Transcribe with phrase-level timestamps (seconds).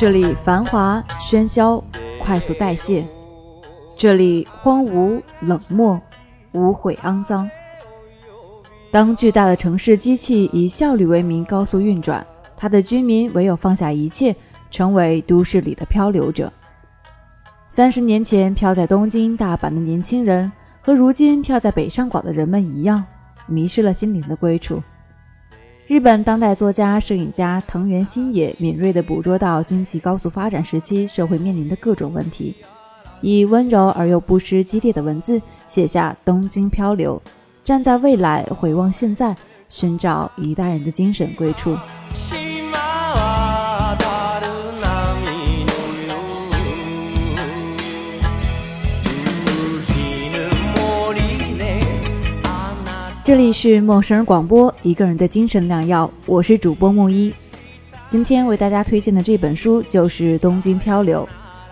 [0.00, 1.84] 这里繁华喧嚣，
[2.18, 3.04] 快速代谢；
[3.98, 6.00] 这里荒芜冷漠，
[6.52, 7.46] 污秽肮脏。
[8.90, 12.26] 当巨大的城市机器以效率为名高速运转，
[12.56, 14.34] 它的居民唯有放下一切，
[14.70, 16.50] 成为都市里的漂流者。
[17.68, 23.04] 三十年前漂在东京、大阪的年轻人，和如今漂在北上广的人们一样，
[23.44, 24.82] 迷失了心灵的归处。
[25.90, 32.54] 日本当代作家、摄影家藤原新野敏锐地捕捉到经济高速发展时期社会面临的各种问题，
[33.20, 37.20] 以温柔而又不失激烈的文字写下《东京漂流》，
[37.64, 39.36] 站在未来回望现在，
[39.68, 41.76] 寻找一代人的精神归处。
[53.30, 56.10] 这里是陌生人广播，一个人的精神良药。
[56.26, 57.32] 我是主播木一，
[58.08, 61.24] 今天为大家推荐的这本书就是《东京漂流》。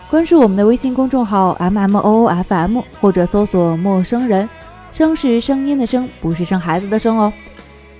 [0.08, 4.48] 关注我们的微信公众号 M M O O F M，或者搜索“陌生人”，
[4.92, 7.32] 声是声音的声，不是生孩子的生哦。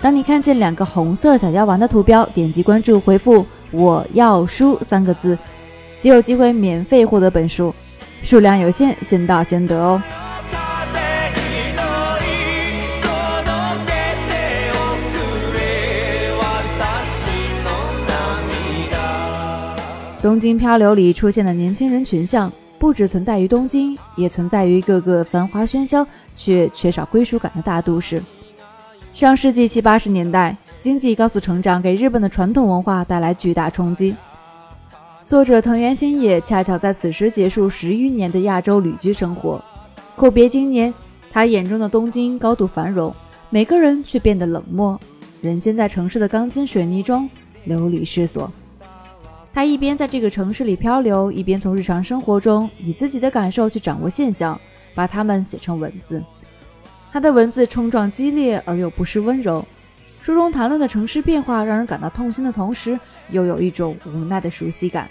[0.01, 5.37] 当你看见两个红色小药丸的图标，点击关注，回复“我要书”三个字，
[5.99, 7.75] 即有机会免费获得本书，
[8.23, 10.01] 数量有限，先到先得哦。
[20.21, 28.21] 东京漂流里出现的年轻人群像，不只存在于东京，也存在于各个繁华喧嚣却缺少归属感的大都市。
[29.15, 34.13] 上世纪七八十年代，经济高速成长给日本的传统文化带来巨大冲击。
[35.25, 39.63] 作者藤原新也恰巧在此时结束十余年的亚洲旅居生活，
[40.17, 40.93] 阔别经年，
[41.31, 43.15] 他眼中的东京高度繁荣，
[43.51, 44.99] 每个人却变得冷漠，
[45.41, 47.31] 人间在城市的钢筋水泥中
[47.63, 48.51] 流离失所。
[49.59, 54.57] 他一边在这个城市里漂流，一边从日常生活中以自己的感受去掌握现象，
[54.95, 56.23] 把它们写成文字。
[57.11, 59.67] 他的文字冲撞激烈而又不失温柔。
[60.23, 62.97] 书中谈论的城市变化让人感到痛心的同时，
[63.31, 65.11] 又有一种无奈的熟悉感。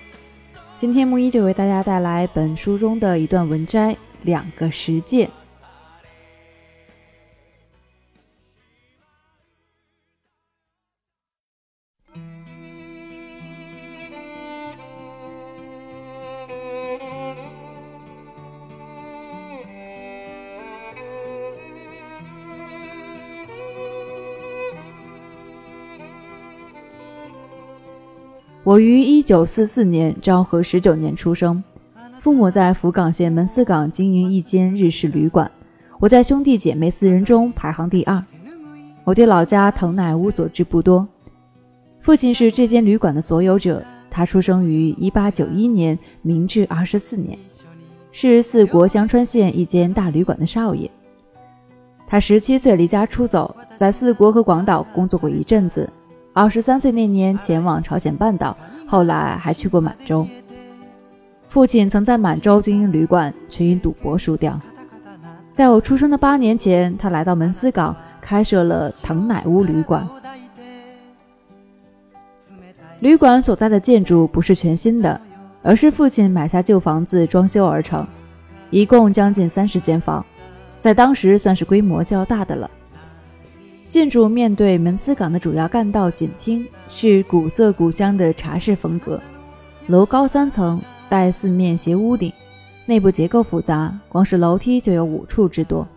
[0.77, 5.29] 今天木一就为大家带来本书中的一段文摘：两个世界。
[28.67, 31.63] 我于一九四四年昭和十九年出生，
[32.19, 35.49] 父母在福冈县门司港经营一间日式旅馆。
[35.99, 38.21] 我在兄弟姐妹四人中排行第二。
[39.05, 41.07] 我对老家藤乃屋所知不多。
[42.01, 47.39] 父亲是这间旅馆的所有者，他出生于一八九一年明治二十四年，
[48.11, 50.91] 是四国香川县一间大旅馆的少爷。
[52.05, 55.89] 他十七岁离家出走，在四国和广岛工作过一阵子。
[56.37, 58.55] 二十三岁那年前往朝鲜半岛，
[58.85, 60.27] 后来还去过满洲。
[61.49, 64.61] 父亲曾在满洲经营旅馆，却因赌博输掉。
[65.51, 70.07] 在我出生的八年前，他来到门司港，开设了藤乃屋旅馆。
[72.99, 75.19] 旅馆所在的建筑不是全新的，
[75.63, 78.05] 而是父亲买下旧房子装修而成，
[78.69, 80.23] 一共将近三十间房，
[80.79, 82.69] 在当时算是规模较大的了。
[83.87, 89.19] 建筑面对门司港的主要干道景厅，是古色古香的茶室风格。
[89.87, 92.31] 楼高三层，带四面斜屋顶，
[92.85, 95.87] 内部结构复杂，光是楼梯就有五处之多。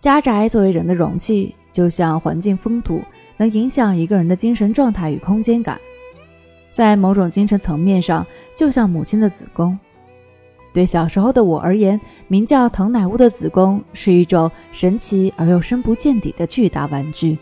[0.00, 3.00] 家宅作为人的容器，就像环境风土，
[3.36, 5.80] 能影响一个人的精神状态与空间感。
[6.72, 8.26] 在某种精神层面上，
[8.56, 9.78] 就像母亲的子宫。
[10.72, 17.36] 对小时候的我而言，名叫藤乃屋的子宫是一种神奇而又深不见底的巨大玩具。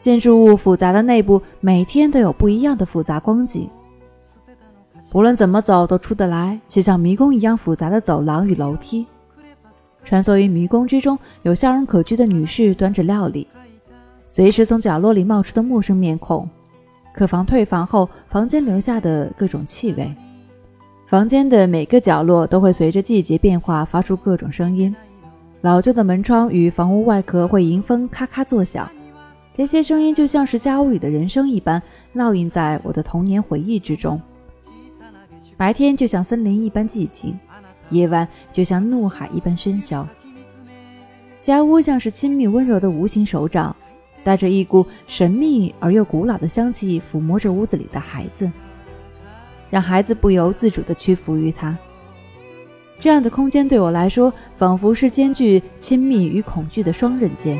[0.00, 3.68] 建筑物复杂的内部，每天都有不一样的复杂光景。
[5.10, 9.06] 不论怎么走都出得来，却像迷宫一样复杂的走廊与楼梯。
[10.04, 13.46] 穿梭于迷宫之中，有笑容可掬的女士端着料理，
[14.26, 16.48] 随时从角落里冒出的陌生面孔，
[17.12, 20.14] 客房退房后房间留下的各种气味。
[21.10, 24.94] 房间的每个角落都会随着季节变化发出各种声音，
[25.60, 28.88] 老旧的门窗与房屋外壳会迎风咔咔作响，
[29.52, 31.82] 这些声音就像是家屋里的人声一般，
[32.14, 34.22] 烙印在我的童年回忆之中。
[35.56, 37.36] 白天就像森林一般寂静，
[37.88, 40.06] 夜晚就像怒海一般喧嚣。
[41.40, 43.74] 家屋像是亲密温柔的无形手掌，
[44.22, 48.48] 带着一股神秘而又古老的香气，抚摸着屋子里的孩子。
[49.70, 51.76] 让孩子不由自主地屈服于他。
[52.98, 57.58] 这样的空间对我来说，仿佛是兼具亲密与恐惧的双刃剑。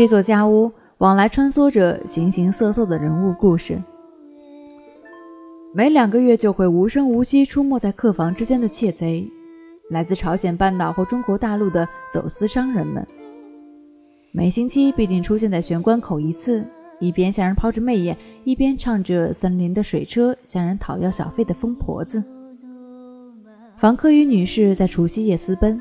[0.00, 3.78] 这座家屋往来穿梭着形形色色的人物故事，
[5.74, 9.28] 每两个月就会无声无息出没在客房之间的窃贼，
[9.90, 13.06] 来自朝鲜半岛或中国大陆的走私商人们，
[14.32, 16.64] 每星期必定出现在玄关口一次，
[16.98, 22.24] 一边向人抛着媚眼，一边唱着森林的水车向人讨要小费的疯婆子，
[23.76, 25.78] 房客与女士在除夕夜私奔。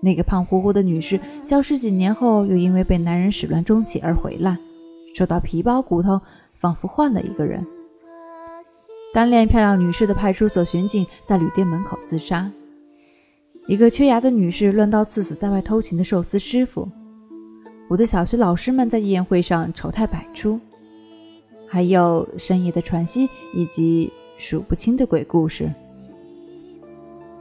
[0.00, 4.56] 那个胖乎乎的女士消失几年后，又因为被男人始乱终弃而回来，
[5.14, 6.20] 瘦到皮包骨头，
[6.60, 7.66] 仿佛换了一个人。
[9.12, 12.50] 单恋漂亮女士的派出所巡警在旅店门口自杀。
[13.66, 16.88] 一个缺牙的女士乱刀刺死在外偷情的寿司师傅。
[17.88, 20.60] 我的小学老师们在宴会上丑态百出，
[21.66, 25.70] 还有深夜的喘息以及数不清的鬼故事。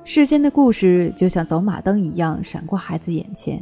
[0.09, 3.61] 世间的故事就像走马灯一样闪过孩子眼前。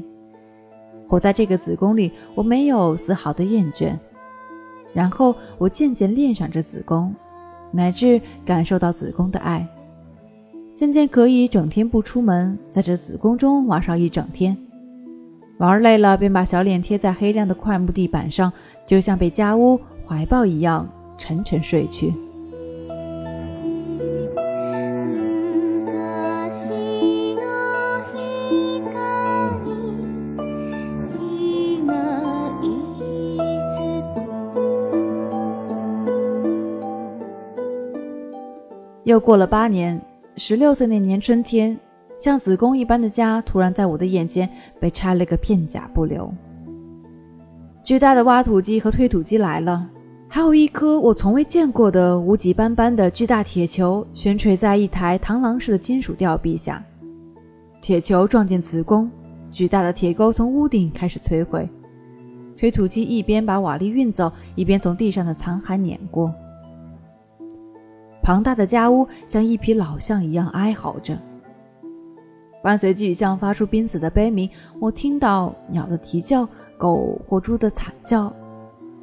[1.07, 3.97] 活在这个子宫里，我没有丝毫的厌倦。
[4.93, 7.11] 然后我渐渐恋上这子宫，
[7.71, 9.67] 乃至感受到子宫的爱，
[10.75, 14.55] 渐渐可以整天不出门，在这子宫中玩上一整天。
[15.57, 18.53] 玩累了，便把小脸贴在黑亮的块木地板上，
[18.85, 20.87] 就像被家屋怀抱一样，
[21.17, 22.13] 沉沉睡去。
[39.15, 39.97] 又过了八年，
[40.35, 41.77] 十六岁那年春天，
[42.17, 46.29] 像子宫一般的家突然在我的眼前被拆了个片甲不留。
[47.81, 49.89] 巨大的挖土机和推土机来了，
[50.27, 56.83] 还有一颗我从未见过的无脊斑斑的巨大铁球悬垂在一台螳螂式的金属吊臂下。
[57.79, 59.09] 铁球撞进子宫，
[59.49, 61.65] 巨大的铁钩从屋顶开始摧毁。
[62.57, 66.33] 推土机一边把瓦砾运走，一边从地上的残骸碾过。
[68.25, 71.15] 庞大的家屋像一匹老象一样哀嚎着，
[72.63, 74.49] 伴随巨象发出濒死的悲鸣。
[74.79, 78.33] 我听到鸟的啼叫、狗或猪的惨叫，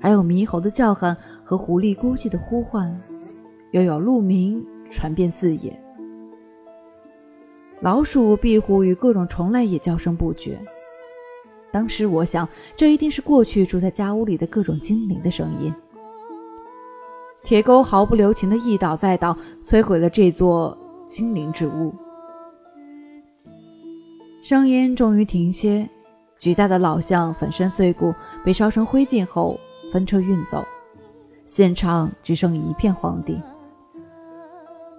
[0.01, 3.01] 还有猕猴的叫喊和狐狸孤寂的呼唤，
[3.71, 5.81] 又有鹿鸣传遍四野。
[7.79, 10.59] 老鼠、壁虎与各种虫类也叫声不绝。
[11.71, 15.73] 当时我想，这一定是过去住在家屋里的各种精灵的声音。
[17.43, 21.93] 铁钩毫不留情地一倒再倒，摧毁了这座精灵之屋。
[24.43, 25.89] 声音终于停歇，
[26.39, 29.59] 巨大的老象粉身碎骨，被烧成灰烬后
[29.93, 30.65] 分车运走，
[31.45, 33.41] 现场只剩一片荒地。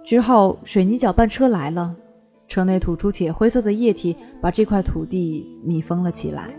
[0.06, 1.94] 之后，水泥搅拌车来了，
[2.46, 6.50] 车内吐出铁灰色的液体，把这块土地密封了起来。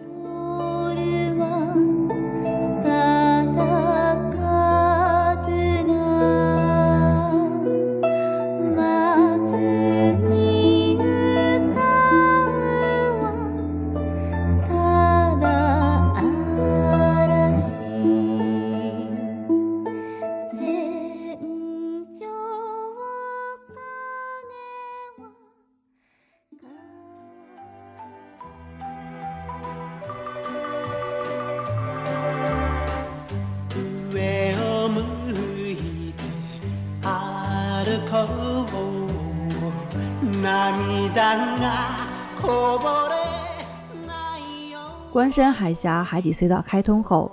[45.11, 47.31] 关山海峡海底隧道开通后，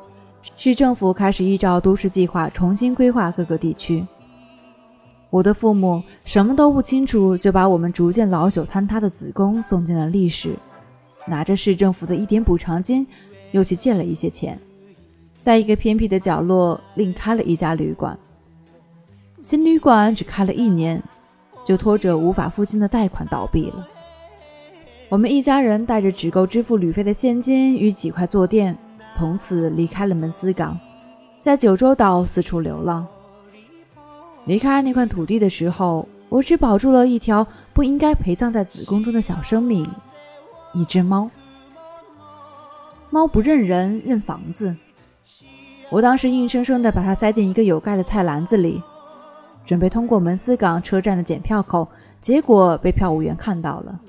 [0.57, 4.07] 市政府开始依照都市计划重新规划各个地区。
[5.31, 10.55] 我的父母什么都不清楚，就把我们逐渐老朽坍塌的子宫送进了历史，
[11.27, 13.07] 拿着市政府的一点补偿金，
[13.51, 14.59] 又去借了一些钱，
[15.41, 18.17] 在一个偏僻的角落另开了一家旅馆。
[19.43, 21.03] 新旅馆只开了一年，
[21.65, 23.89] 就拖着无法付清的贷款倒闭了。
[25.09, 28.79] 我们一家人带着只够支付旅费的现金与几块坐垫，
[29.11, 30.79] 从此离开了门司港，
[31.43, 33.05] 在九州岛四处流浪。
[34.45, 39.85] 离开那块土地的时候，我只保住了一条不应该陪葬在子宫中的小生命——
[40.73, 41.29] 一只猫。
[43.11, 44.77] 猫不认人，认房子。
[45.91, 48.81] 我当时硬生生地把它塞进一个有盖的菜篮子里，
[49.65, 51.89] 准备通过门司港车站的检票口，
[52.21, 54.01] 结果被票务员看到了。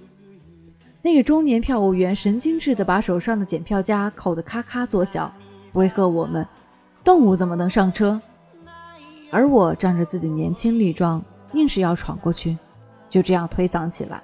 [1.02, 5.32] 那个中年票务员神经质地把手上的检票夹扣得咔咔作响，
[5.74, 6.48] 威吓我们
[7.04, 8.22] ：“动物怎么能上车？”
[9.30, 11.22] 而我仗着自己年轻力壮，
[11.54, 12.58] 硬是要闯过去，
[13.10, 14.22] 就这样推搡起来。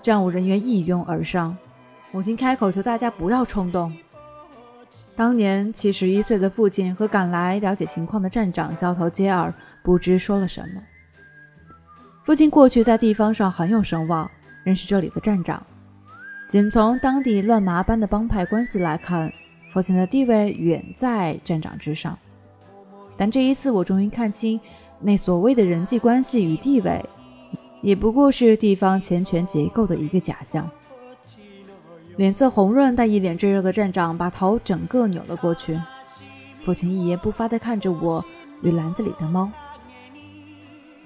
[0.00, 1.56] 站务人员一拥而上，
[2.10, 3.92] 母亲开口求大家不要冲动。
[5.16, 10.82] 当年七十一岁的父亲和赶来了解情况的站长交头接耳，不知说了什么。
[12.24, 14.30] 父亲过去在地方上很有声望，
[14.62, 15.60] 认识这里的站长。
[16.48, 19.32] 仅从当地乱麻般的帮派关系来看，
[19.72, 22.16] 父亲的地位远在站长之上。
[23.16, 24.60] 但这一次，我终于看清，
[25.00, 27.04] 那所谓的人际关系与地位，
[27.80, 30.70] 也不过是地方钱权结构的一个假象。
[32.16, 35.80] 脸色红润但一脸赘肉的站长把头整个扭了过去。
[36.62, 38.24] 父亲一言不发地看着我
[38.62, 39.50] 与篮子里的猫。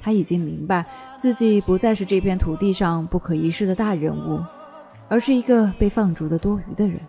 [0.06, 0.86] 他已经明白，
[1.16, 4.40] 自己不再是这片土地上不可一世的大人物。
[5.08, 7.00] 而是一个被放逐的多余的人。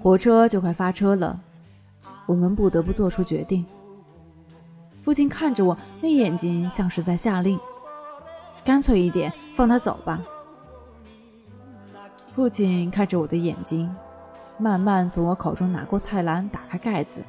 [0.00, 1.40] 火车就快发车了，
[2.24, 3.66] 我们不得不做出决定。
[5.00, 7.58] 父亲看着我，那眼睛像是在下令
[8.64, 10.22] ：“干脆一点，放他走吧。”
[12.32, 13.92] 父亲看着我的眼睛，
[14.56, 17.24] 慢慢从我口中拿过菜篮，打开盖子，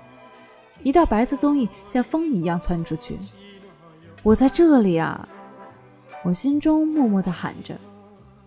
[0.83, 3.17] 一道白色踪影像风一样窜出去。
[4.23, 5.27] 我在这里啊！
[6.23, 7.77] 我心中默默地喊着。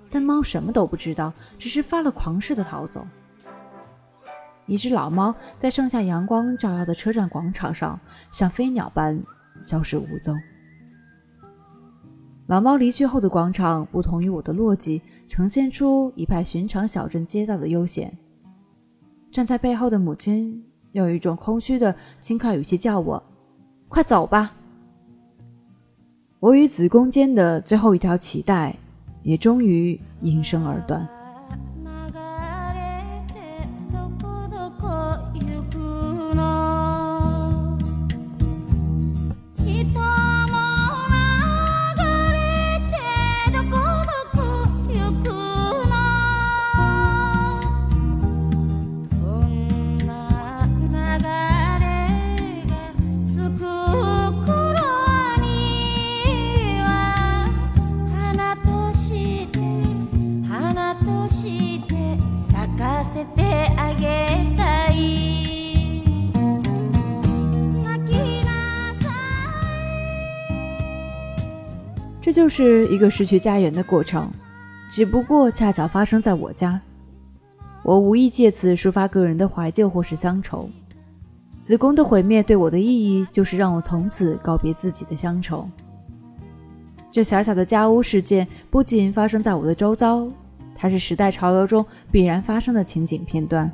[0.09, 3.07] 但猫什么都不知道，只是发了狂似的逃走。
[4.65, 9.23] 一只老猫在盛夏阳光照耀的车站广场上，像飞鸟般
[9.61, 10.35] 消失无踪。
[12.47, 18.11] 老猫离去后的广场，不同于我的落寂，呈现出一派寻常小镇街道的悠闲。
[19.31, 23.23] 站在背后的母亲用一种空虚的轻快语气叫我
[23.89, 24.55] ：“快走吧！”
[26.47, 28.77] 我与子宫间的最后一条脐带。
[29.27, 31.05] 也终于应声而断。
[72.37, 74.31] 就是一个失去家园的过程，
[74.93, 76.79] 只不过恰巧发生在我家。
[77.83, 80.69] 我无意借此抒发个人的怀旧或是乡愁。
[81.63, 85.67] 子宫的毁灭对我的意义，就是让我从此告别自己的乡愁。
[87.11, 90.29] 这小小的家屋事件不仅发生在我的周遭，
[90.75, 93.71] 它是时代潮流中必然发生的情景片段。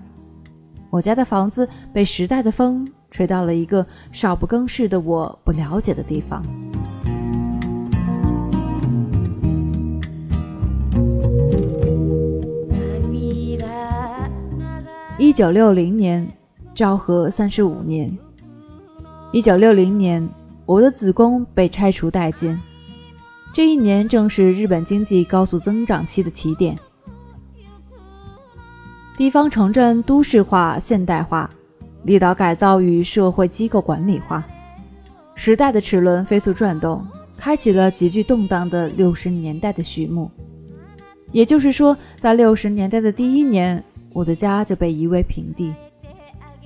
[0.89, 6.41] 我家的房子被时代的风吹到了一个少不更事的我不了解的地方。
[15.23, 16.27] 一九六零年，
[16.75, 18.19] 昭和三十五年。
[19.31, 20.29] 一九六零年，
[20.67, 22.59] 我的子宫被拆除殆尽。
[23.55, 26.77] 这一年正是日本经济高速增长期的起点，
[29.17, 31.49] 地方城镇都市化、现代化，
[32.03, 34.45] 离岛改造与社会机构管理化，
[35.37, 37.07] 时代的齿轮飞速转动，
[37.39, 40.29] 开启了极具动荡的六十年代的序幕。
[41.31, 43.81] 也就是说，在六十年代的第一年。
[44.13, 45.73] 我的家就被夷为平地。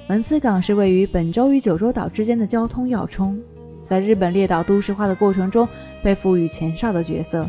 [0.08, 3.40] 门司港是位于本州与九州岛之间的交通要冲，
[3.84, 5.68] 在日本列岛都市化的过程中
[6.02, 7.48] 被赋予前哨的角色。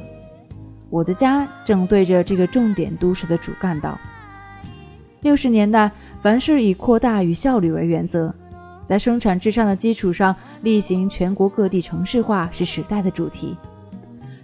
[0.90, 4.00] 我的家正对着这个重点都市的主干道。
[5.22, 8.34] 六十年代，凡事以扩大与效率为原则，
[8.88, 13.58] 在生产至上的基础上，例行全国各地城市化是时代的主题。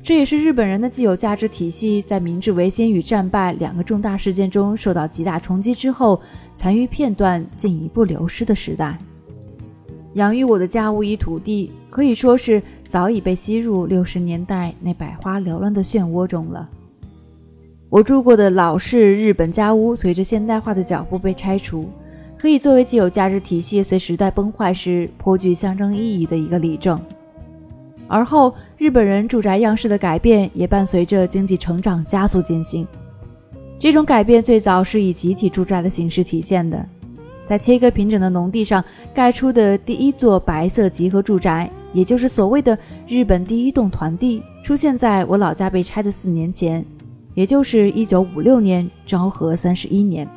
[0.03, 6.19] 这也是日本人的既有价值体系在明治维新与战败两个重大事件中受到极大冲击之后，
[6.53, 8.98] 残余片段进一步流失的时代。
[10.15, 16.69] 养育我的家屋与土地，可以说是早已被吸入六十年代那百花缭乱的漩涡中了。
[17.89, 21.88] 我住过的老式日本家屋，随着现代化的脚步被拆除，
[22.38, 27.00] 可以作为既有价值体系随时代崩坏时颇具象征意义的一个例证。
[28.05, 28.53] 而后，
[28.84, 32.86] 日本人住宅样式的改变也伴随着经济成长加速进行。
[33.80, 36.86] 这种改变最早是以集体住宅的形式体现的，
[37.48, 46.84] 在切割平整的农地上盖出的第一座白色集合住宅，也就是所谓的日本第一栋团地，出现在我老家被拆的四年前，
[47.36, 50.28] 也就是一九五六年昭和三十一年。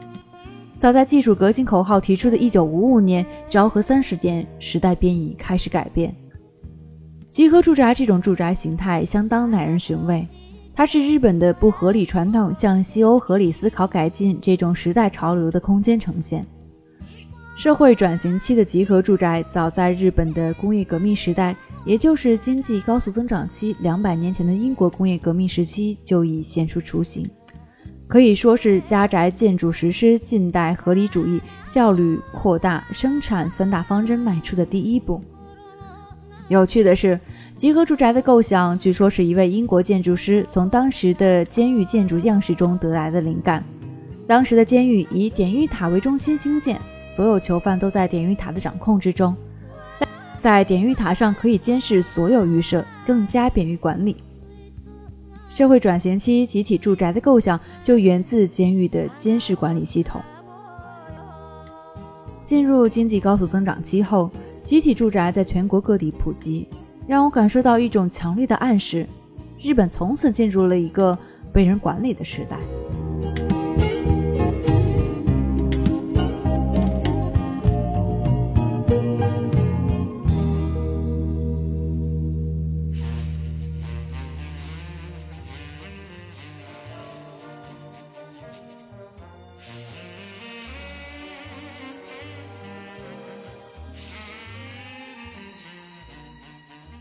[0.78, 6.14] 早在技术革新口号提出的一九五五年昭和三十年，时代便已开始改变。
[7.36, 10.26] 集合住宅这种住宅形态相当耐人寻味，
[10.74, 16.46] 它是日本的不合理传统向西欧合理思考改进这种时代潮流的空间呈现。
[17.54, 27.28] 社会转型期的集合住宅，早在日本的工业革命时代，也就是经济高速增长期两百年前的英国工业革命时期就已现出雏形，
[28.08, 35.20] 可以说是家宅建筑实施近代合理主义、效率扩大、生产三大方针迈出的第一步。
[36.48, 37.18] 有趣的是，
[37.56, 43.64] 集合住宅的构想，据说是一位英国建筑师从当时的监狱建筑样式中得来的灵感。
[44.28, 49.34] 当时的监狱以典狱塔为中心兴建，所有囚犯都在典狱塔的掌控之中，
[50.38, 54.16] 在典狱塔上可以监视所有预设，更加便于管理。
[55.48, 60.20] 社会转型期集体住宅的构想就源自监狱的监视管理系统。
[62.44, 64.30] 进入经济高速增长期后。
[64.66, 66.66] 集体住宅在全国各地普及，
[67.06, 69.06] 让我感受到一种强烈的暗示：
[69.62, 71.16] 日本从此进入了一个
[71.52, 72.56] 被人管理的时代。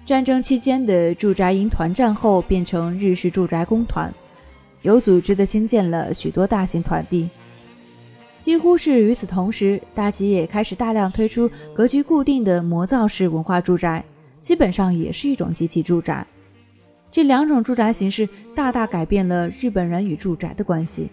[0.05, 4.13] 战争期间的住宅营团战后变成日式住宅工团，
[4.83, 7.27] 有组织地新建了许多大型团地。
[8.39, 14.03] 几乎是与此同时，大企业开始大量推出格局固定的魔造式文化住宅，
[14.39, 16.23] 基本上也是一种集体住宅。
[17.11, 21.09] 这两种住宅形式大大改变了日本人与住宅的关系。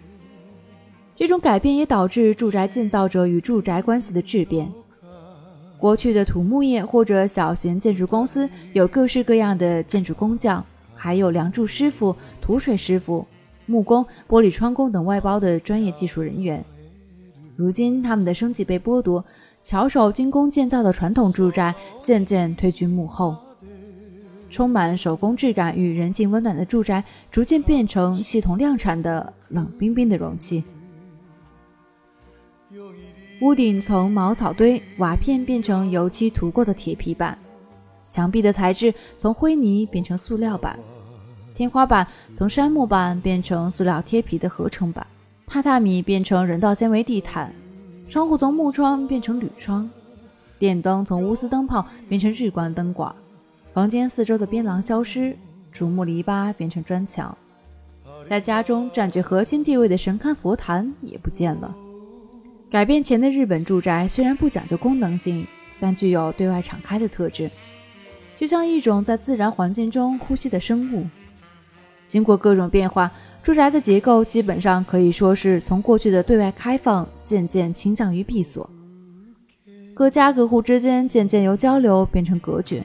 [1.17, 4.71] 这种改变也导致住宅建造者与住宅关系的质变。
[5.83, 10.65] 过去的土木业或者小型建筑公司有各式各样的建筑工匠，
[10.95, 13.27] 还有梁柱师傅、土水师傅、
[13.67, 16.65] 木工、玻璃窗工等外包的专业技术人员。
[17.57, 19.25] 如今，他们的生计被剥夺，
[19.61, 23.37] 巧手精工建造的传统住宅渐渐退居幕后，
[24.51, 30.63] 充满手工质感与人性温暖的住宅逐渐变成系统量产的冷冰冰的容器。
[33.43, 37.37] 屋顶从茅草堆、瓦片变成油漆涂过的铁皮板，
[38.07, 40.79] 墙壁的材质从灰泥变成塑料板，
[41.53, 45.05] 天花板从杉木板变成塑料贴皮的合成板，
[45.49, 47.53] 榻榻米变成人造纤维地毯，
[48.09, 49.91] 窗户从木窗变成铝窗，
[50.61, 53.13] 电灯从钨丝灯泡变成日光灯管，
[53.75, 55.37] 房间四周的边廊消失，
[55.73, 57.37] 竹木篱笆变成砖墙，
[58.31, 61.75] 在家中占据核心地位的神龛佛坛也不见了。
[62.73, 65.47] 改变前的日本住宅虽然不讲究功能性，
[65.79, 67.51] 但具有对外敞开的特质，
[68.39, 71.07] 就像一种在自然环境中呼吸的生物。
[72.07, 78.69] 经过各种变化，住宅的结构基本上可以说是从过去的对外开放渐渐倾向于闭锁，
[79.93, 82.83] 各家各户之间渐渐由交流变成隔绝。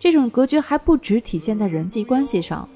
[0.00, 2.66] 这种隔绝还不只体现在人际关系上，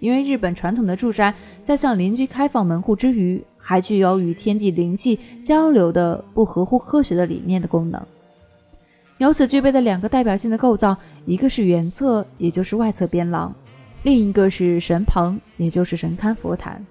[0.00, 3.40] 因为日本传统的住宅在向邻居开放门户之余。
[3.70, 8.04] 还具有与天地灵气交流的不合乎科学的理念的功能。
[9.18, 13.52] 由此具备的两个代表性的构造，一个是原侧，也就是外侧边廊；
[14.02, 16.84] 另一个是神棚，也就是神龛佛坛。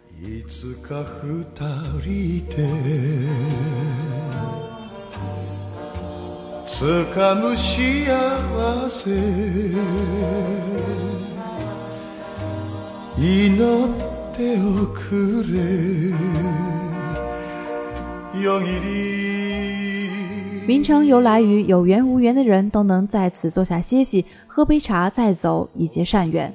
[20.65, 26.54] 名称由来于有缘无缘的人都能在此坐下歇息，喝杯茶再走，以结善缘。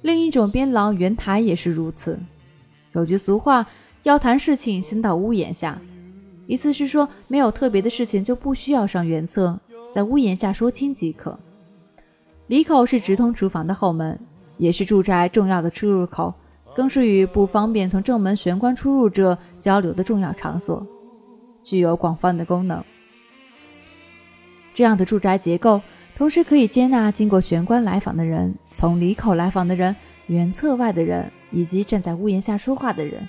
[0.00, 2.18] 另一种边廊圆台也是如此。
[2.92, 3.66] 有句俗话
[4.04, 5.78] ：“要谈事情，先到屋檐下。”
[6.48, 9.60] 意思是说，没有特别的事情就不需要上原策，
[9.92, 11.38] 在屋檐下说清即可。
[12.46, 14.18] 里口是直通厨房的后门，
[14.56, 16.32] 也是住宅重要的出入口，
[16.78, 20.86] 更是与不方便从正门玄关出入者交流的重要场所，
[21.64, 22.80] 具有广泛的功能。
[24.72, 25.80] 这样的住宅结构，
[26.14, 29.96] 同时可以接纳经过玄关来访的人，从里口来访的人，
[30.28, 33.28] 原侧外的人，以及站在屋檐下说话的人。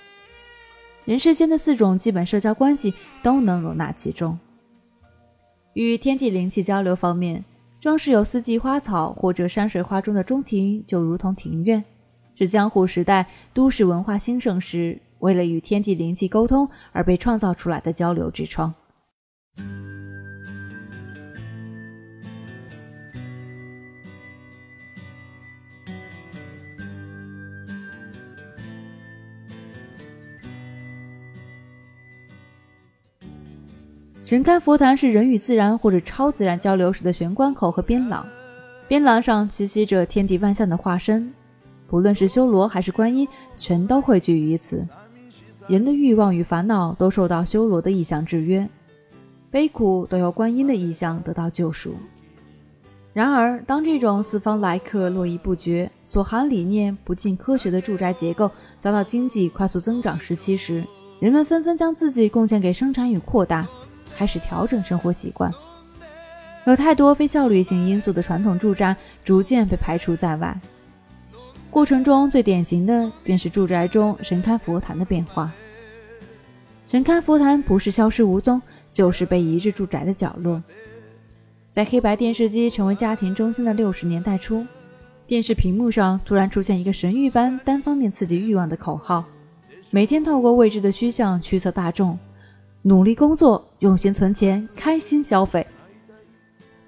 [1.06, 4.38] 人世间的四种基本社交关系都能容纳其中。
[5.74, 7.44] 与天地灵气交流方面，
[7.82, 11.84] 装饰有四季花草或者山水画中的中庭，就如同庭院，
[12.40, 18.74] 是江户时代都市文化兴盛时，为了与天地灵气沟通而被创造出来的交流之窗。
[34.24, 38.26] 神龛佛坛是人与自然或者超自然交流时的玄关口和边廊，
[38.88, 41.34] 边廊上栖息着天地万象的化身，
[41.90, 44.88] 不论是修罗还是观音，全都汇聚于此。
[45.68, 48.68] 人的欲望与烦恼都受到修罗的意象制约，
[49.52, 51.96] 悲苦都由观音的意象得到救赎。
[53.12, 60.84] 然而，当这种四方来客络绎不绝、所含理念不尽科学的住宅结构遭到经济快速增长时期时，
[61.20, 63.68] 人们纷纷将自己贡献给生产与扩大。
[64.16, 65.54] 开始调整生活习惯，
[66.66, 70.60] 有太多非效率性因素的传统住宅逐渐被排除在外。
[71.72, 75.52] 过程中最典型的便是住宅中神龛佛坛的变化。
[76.88, 80.62] 神龛佛坛不是消失无踪，就是被移至住宅的角落。
[81.72, 84.66] 在黑白电视机成为家庭中心的六十年代初，
[85.28, 89.24] 电视屏幕上突然出现一个神谕般单方面刺激欲望的口号，
[89.92, 92.18] 每天透过未知的虚像驱策大众。
[92.82, 95.68] 努力工作，用心存钱，开心消费。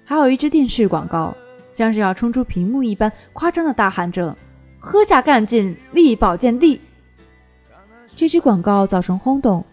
[0.04, 1.36] 还有一支电视广告，
[1.72, 4.36] 像是要冲出屏幕一般，夸张的大喊着
[4.84, 6.80] ：“喝下干劲，力保健地。”
[8.16, 9.64] 这支广告造成轰动，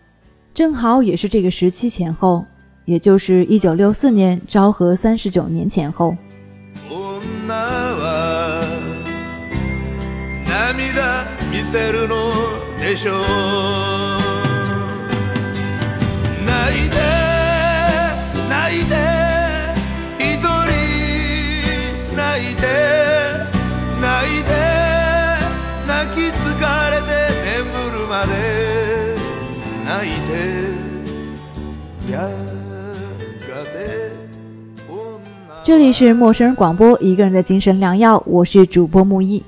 [0.54, 2.45] 正好也是这个时期前后，
[2.86, 6.15] 也就是一九六四年昭和三十九年前后。
[35.64, 38.22] 这里是陌生人广播，一个人的精神良药。
[38.26, 39.44] 我是主播木易，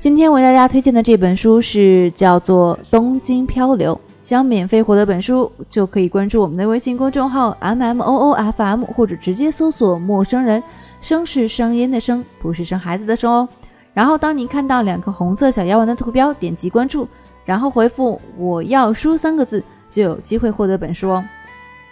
[0.00, 3.94] 今天为大家推荐的这本书是叫做《东京漂流》。
[4.22, 10.62] 想免费获得本书，就可以关注我们的微信公众号 M M O O F M，或者直接搜索“陌生人”，
[11.00, 13.48] 声是声音的声，不是生孩子的生哦。
[13.92, 17.08] 然后，当你看到两个红色小药丸的图标，点击关注，
[17.44, 21.24] 然后回复“我要书”三个字，就有机会获得本书哦。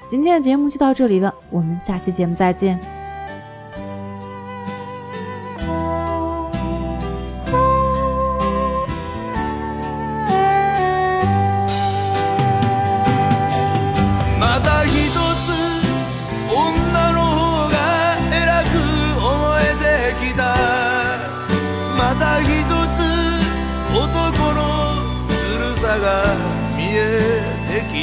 [0.08, 2.99] 今天的节目就到这里了，我们下期节目再见。